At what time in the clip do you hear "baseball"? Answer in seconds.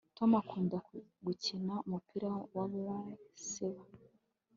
2.73-3.87